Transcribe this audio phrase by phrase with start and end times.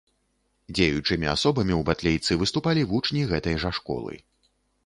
[0.77, 4.13] Дзеючымі асобамі ў батлейцы выступалі вучні гэтай жа школы.